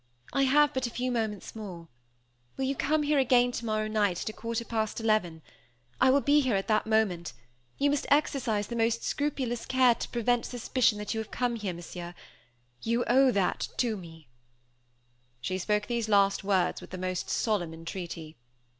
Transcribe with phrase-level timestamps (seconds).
[0.33, 1.87] I have but a few moments more.
[2.57, 5.43] Will you come here again tomorrow night, at a quarter past eleven?
[5.99, 7.33] I will be here at that moment;
[7.77, 11.75] you must exercise the most scrupulous care to prevent suspicion that you have come here,
[11.75, 12.15] Monsieur.
[12.81, 14.27] You owe that to me."
[15.39, 18.37] She spoke these last words with the most solemn entreaty.